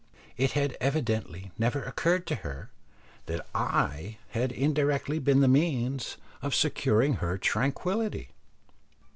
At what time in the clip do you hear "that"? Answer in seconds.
3.27-3.45